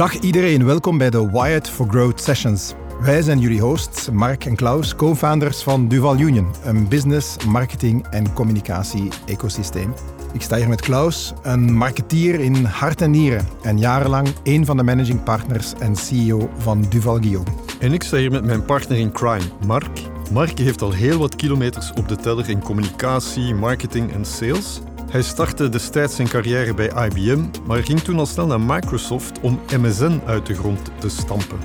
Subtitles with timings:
[0.00, 2.74] Dag iedereen, welkom bij de Wired for Growth Sessions.
[3.00, 8.32] Wij zijn jullie hosts, Mark en Klaus, co-founders van Duval Union, een business, marketing en
[8.32, 9.92] communicatie-ecosysteem.
[10.32, 14.76] Ik sta hier met Klaus, een marketeer in hart en nieren en jarenlang een van
[14.76, 17.50] de managing partners en CEO van Duval Guillaume.
[17.80, 19.98] En ik sta hier met mijn partner in crime, Mark.
[20.32, 24.80] Mark heeft al heel wat kilometers op de teller in communicatie, marketing en sales.
[25.10, 29.60] Hij startte destijds zijn carrière bij IBM, maar ging toen al snel naar Microsoft om
[29.80, 31.58] MSN uit de grond te stampen.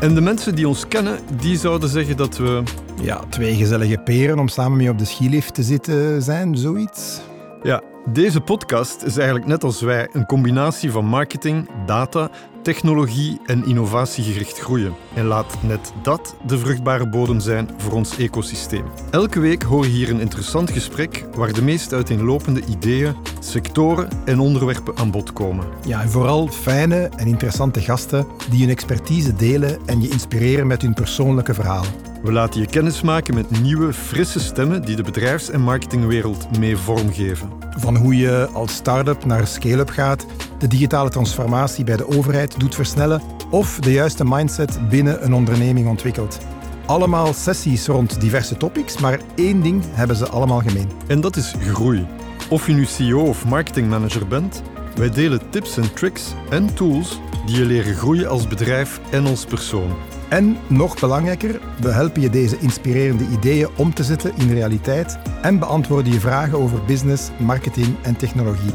[0.00, 2.62] En de mensen die ons kennen, die zouden zeggen dat we...
[3.02, 7.20] Ja, twee gezellige peren om samen mee op de skilift te zitten zijn, zoiets.
[7.62, 7.82] Ja,
[8.12, 12.30] deze podcast is eigenlijk net als wij een combinatie van marketing, data,
[12.62, 14.94] technologie en innovatiegericht groeien.
[15.14, 18.84] En laat net dat de vruchtbare bodem zijn voor ons ecosysteem.
[19.10, 24.38] Elke week hoor je hier een interessant gesprek waar de meest uiteenlopende ideeën, sectoren en
[24.38, 25.66] onderwerpen aan bod komen.
[25.86, 30.82] Ja, en vooral fijne en interessante gasten die hun expertise delen en je inspireren met
[30.82, 32.13] hun persoonlijke verhalen.
[32.24, 37.50] We laten je kennismaken met nieuwe, frisse stemmen die de bedrijfs- en marketingwereld mee vormgeven.
[37.70, 40.26] Van hoe je als start-up naar scale-up gaat,
[40.58, 45.88] de digitale transformatie bij de overheid doet versnellen of de juiste mindset binnen een onderneming
[45.88, 46.38] ontwikkelt.
[46.86, 50.90] Allemaal sessies rond diverse topics, maar één ding hebben ze allemaal gemeen.
[51.06, 52.06] En dat is groei.
[52.50, 54.62] Of je nu CEO of marketingmanager bent,
[54.96, 59.44] wij delen tips en tricks en tools die je leren groeien als bedrijf en als
[59.44, 60.13] persoon.
[60.34, 65.58] En nog belangrijker, we helpen je deze inspirerende ideeën om te zetten in realiteit en
[65.58, 68.72] beantwoorden je vragen over business, marketing en technologie.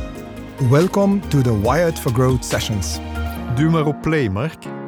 [0.70, 3.00] Welcome to the Wired for Growth sessions.
[3.56, 4.79] Duw maar op play, Mark.